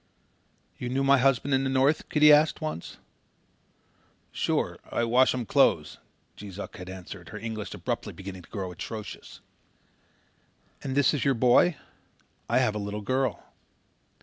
"You 0.79 0.89
knew 0.89 1.03
my 1.03 1.19
husband 1.19 1.53
in 1.53 1.63
the 1.63 1.69
North?" 1.69 2.09
Kitty 2.09 2.33
asked, 2.33 2.59
once. 2.59 2.97
"Sure. 4.31 4.79
I 4.91 5.03
wash 5.03 5.35
um 5.35 5.45
clothes," 5.45 5.99
Jees 6.35 6.57
Uck 6.57 6.77
had 6.77 6.89
answered, 6.89 7.29
her 7.29 7.37
English 7.37 7.75
abruptly 7.75 8.11
beginning 8.11 8.41
to 8.41 8.49
grow 8.49 8.71
atrocious. 8.71 9.41
"And 10.81 10.95
this 10.97 11.13
is 11.13 11.23
your 11.23 11.35
boy? 11.35 11.77
I 12.49 12.57
have 12.57 12.73
a 12.73 12.79
little 12.79 13.01
girl." 13.01 13.43